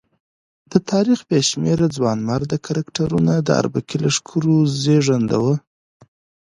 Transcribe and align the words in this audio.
د 0.71 0.73
تاریخ 0.91 1.19
بې 1.29 1.39
شمېره 1.49 1.87
ځوانمراده 1.95 2.57
کرکټرونه 2.65 3.33
د 3.37 3.49
اربکي 3.61 3.97
لښکرو 4.03 4.57
زېږنده 4.81 5.37
وو. 5.43 5.55